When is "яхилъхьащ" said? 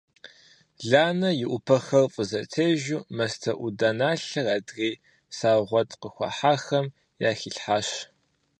7.29-7.89